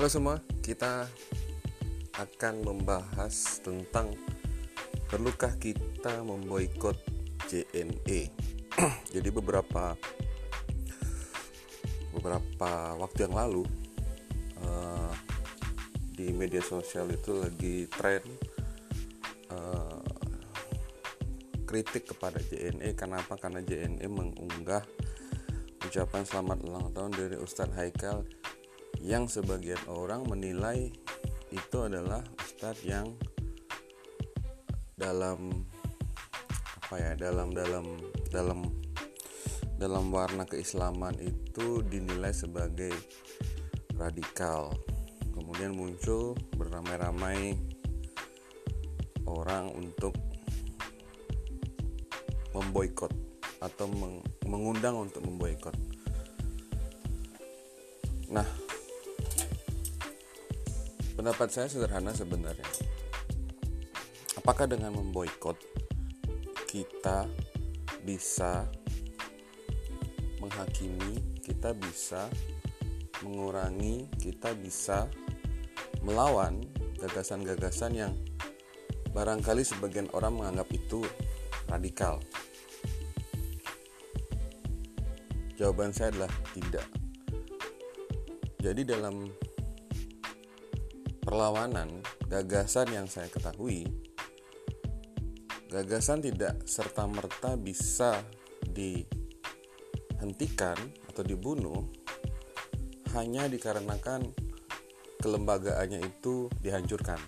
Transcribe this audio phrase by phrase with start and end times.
[0.00, 1.04] Halo semua, kita
[2.16, 4.16] akan membahas tentang
[5.12, 6.96] perlukah kita memboikot
[7.44, 8.32] JNE.
[9.12, 9.92] Jadi beberapa
[12.16, 13.68] beberapa waktu yang lalu
[14.64, 15.12] uh,
[16.16, 18.24] di media sosial itu lagi tren
[19.52, 20.00] uh,
[21.68, 22.96] kritik kepada JNE.
[22.96, 23.36] Kenapa?
[23.36, 24.80] Karena JNE mengunggah
[25.84, 28.39] ucapan selamat ulang tahun dari Ustadz Haikal
[29.00, 30.92] yang sebagian orang menilai
[31.50, 33.16] itu adalah ustadz yang
[34.94, 35.64] dalam
[36.84, 37.86] apa ya dalam dalam
[38.28, 38.60] dalam
[39.80, 42.92] dalam warna keislaman itu dinilai sebagai
[43.96, 44.76] radikal.
[45.32, 47.56] Kemudian muncul beramai-ramai
[49.24, 50.12] orang untuk
[52.52, 53.08] memboikot
[53.64, 53.86] atau
[54.44, 55.72] mengundang untuk memboikot.
[58.28, 58.69] Nah
[61.20, 62.64] Pendapat saya sederhana sebenarnya.
[64.40, 65.52] Apakah dengan memboikot
[66.64, 67.28] kita
[68.08, 68.64] bisa
[70.40, 72.24] menghakimi, kita bisa
[73.20, 75.12] mengurangi, kita bisa
[76.00, 76.64] melawan
[76.96, 78.16] gagasan-gagasan yang
[79.12, 81.04] barangkali sebagian orang menganggap itu
[81.68, 82.16] radikal?
[85.60, 86.88] Jawaban saya adalah tidak.
[88.64, 89.28] Jadi dalam
[91.30, 93.86] perlawanan gagasan yang saya ketahui
[95.70, 98.18] gagasan tidak serta-merta bisa
[98.66, 99.14] dihentikan
[101.06, 101.86] atau dibunuh
[103.14, 104.26] hanya dikarenakan
[105.22, 107.22] kelembagaannya itu dihancurkan.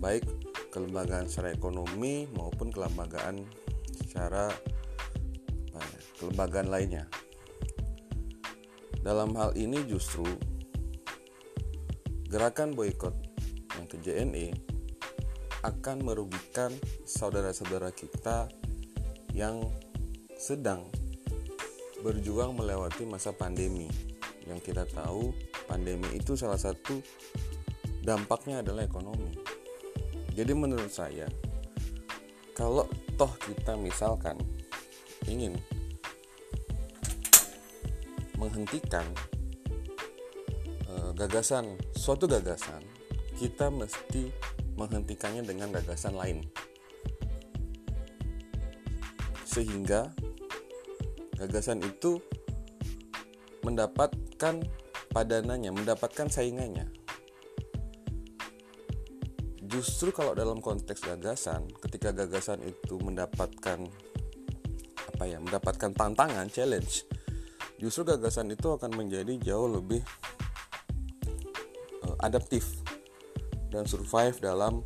[0.00, 0.24] Baik
[0.72, 3.44] kelembagaan secara ekonomi maupun kelembagaan
[4.00, 4.48] secara
[5.68, 5.84] ya,
[6.16, 7.04] kelembagaan lainnya.
[9.04, 10.24] Dalam hal ini justru
[12.30, 13.10] Gerakan boykot
[13.74, 14.54] yang ke JNE
[15.66, 16.70] akan merugikan
[17.02, 18.46] saudara-saudara kita
[19.34, 19.66] yang
[20.38, 20.86] sedang
[22.06, 23.90] berjuang melewati masa pandemi.
[24.46, 25.34] Yang kita tahu,
[25.66, 27.02] pandemi itu salah satu
[28.06, 29.34] dampaknya adalah ekonomi.
[30.30, 31.26] Jadi menurut saya,
[32.54, 32.86] kalau
[33.18, 34.38] toh kita misalkan
[35.26, 35.58] ingin
[38.38, 39.02] menghentikan
[41.12, 42.82] gagasan suatu gagasan
[43.36, 44.30] kita mesti
[44.76, 46.44] menghentikannya dengan gagasan lain
[49.50, 50.14] sehingga
[51.34, 52.22] gagasan itu
[53.66, 54.62] mendapatkan
[55.10, 56.86] padanannya, mendapatkan saingannya.
[59.70, 63.86] Justru kalau dalam konteks gagasan, ketika gagasan itu mendapatkan
[65.10, 67.06] apa ya, mendapatkan tantangan, challenge,
[67.78, 70.02] justru gagasan itu akan menjadi jauh lebih
[72.20, 72.80] adaptif
[73.70, 74.84] dan survive dalam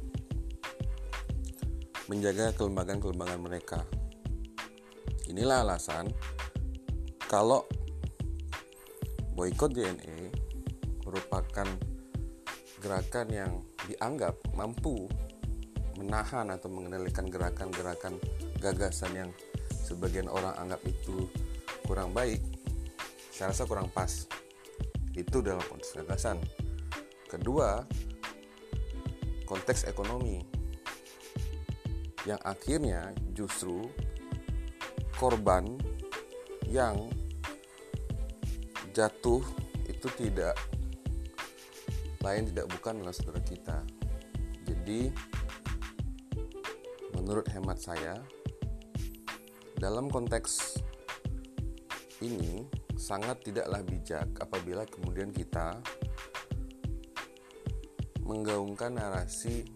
[2.07, 3.81] menjaga kelembagaan-kelembagaan mereka.
[5.29, 6.13] Inilah alasan
[7.25, 7.65] kalau
[9.35, 10.31] boykot JNE
[11.03, 11.67] merupakan
[12.79, 13.53] gerakan yang
[13.89, 15.09] dianggap mampu
[15.97, 18.21] menahan atau mengendalikan gerakan-gerakan
[18.61, 19.31] gagasan yang
[19.85, 21.29] sebagian orang anggap itu
[21.85, 22.41] kurang baik,
[23.33, 24.29] saya rasa kurang pas.
[25.15, 26.43] Itu dalam konteks gagasan.
[27.35, 27.83] Kedua,
[29.43, 30.39] konteks ekonomi
[32.23, 33.91] yang akhirnya justru
[35.19, 35.67] korban
[36.71, 37.11] yang
[38.95, 39.43] jatuh
[39.91, 40.55] itu tidak
[42.23, 43.83] lain tidak bukan adalah saudara kita.
[44.71, 45.11] Jadi
[47.19, 48.23] menurut hemat saya
[49.83, 50.79] dalam konteks
[52.23, 52.63] ini
[52.95, 55.83] sangat tidaklah bijak apabila kemudian kita
[58.25, 59.69] menggaungkan narasi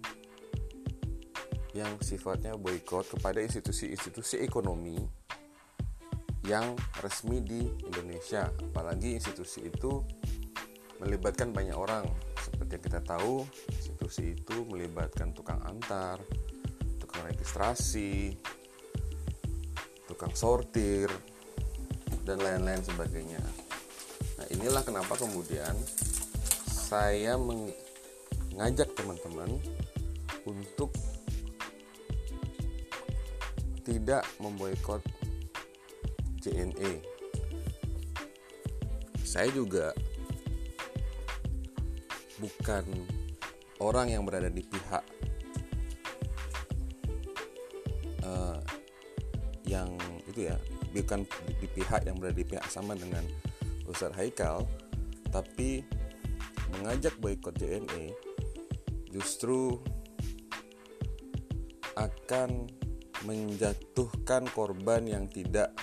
[1.76, 4.98] yang sifatnya boykot kepada institusi-institusi ekonomi
[6.48, 8.48] yang resmi di Indonesia.
[8.72, 10.00] Apalagi institusi itu
[10.98, 12.08] melibatkan banyak orang.
[12.40, 16.18] Seperti yang kita tahu institusi itu melibatkan tukang antar
[16.98, 18.36] tukang registrasi
[20.08, 21.08] tukang sortir
[22.24, 23.40] dan lain-lain sebagainya.
[24.40, 25.72] Nah inilah kenapa kemudian
[26.68, 27.72] saya meng
[28.58, 29.54] ngajak teman-teman
[30.42, 30.90] untuk
[33.86, 34.98] tidak memboikot
[36.42, 36.98] JNE.
[39.22, 39.94] Saya juga
[42.42, 42.82] bukan
[43.78, 45.04] orang yang berada di pihak
[48.26, 48.58] uh,
[49.70, 49.94] yang
[50.26, 50.58] itu ya,
[50.90, 51.22] bukan
[51.62, 53.22] di pihak yang berada di pihak sama dengan
[53.86, 54.66] Ustadz Haikal,
[55.30, 55.86] tapi
[56.74, 58.27] mengajak boykot JNE
[59.10, 59.80] justru
[61.98, 62.70] akan
[63.26, 65.74] menjatuhkan korban yang tidak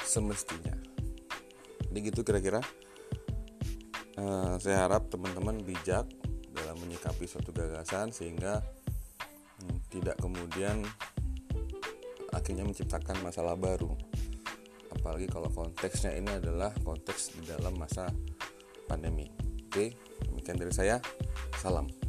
[0.00, 0.72] semestinya.
[1.88, 2.64] Jadi gitu kira-kira.
[4.18, 6.08] Uh, saya harap teman-teman bijak
[6.50, 8.58] dalam menyikapi suatu gagasan sehingga
[9.62, 10.82] hmm, tidak kemudian
[12.34, 13.94] akhirnya menciptakan masalah baru.
[14.90, 18.10] Apalagi kalau konteksnya ini adalah konteks di dalam masa
[18.90, 19.47] pandemi.
[19.68, 19.92] Oke,
[20.32, 20.96] demikian dari saya.
[21.60, 22.07] Salam.